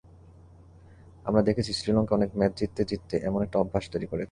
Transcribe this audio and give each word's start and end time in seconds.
আমরা 1.25 1.41
দেখেছি 1.41 1.71
শ্রীলঙ্কা 1.73 2.13
অনেক 2.15 2.29
ম্যাচ 2.37 2.51
জিততে 2.59 2.83
জিততে 2.85 3.15
এমন 3.23 3.39
একটা 3.43 3.57
অভ্যাস 3.59 3.85
তৈরি 3.89 4.05
করেছে। 4.05 4.19